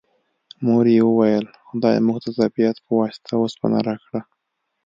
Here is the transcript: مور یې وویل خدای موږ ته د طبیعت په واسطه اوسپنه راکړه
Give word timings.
مور 0.65 0.85
یې 0.95 1.01
وویل 1.09 1.45
خدای 1.67 1.95
موږ 2.05 2.17
ته 2.23 2.29
د 2.31 2.35
طبیعت 2.41 2.77
په 2.85 2.91
واسطه 2.99 3.31
اوسپنه 3.41 3.77
راکړه 3.87 4.21